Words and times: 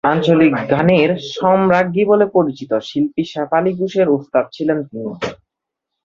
আঞ্চলিক 0.03 0.53
গানের 0.71 1.09
সম্রাজ্ঞী 1.33 2.03
বলে 2.05 2.25
পরিচিত 2.35 2.71
শিল্পী 2.87 3.23
শেফালী 3.25 3.71
ঘোষের 3.73 4.07
ওস্তাদ 4.09 4.45
ছিলেন 4.51 4.77
তিনি। 4.83 5.11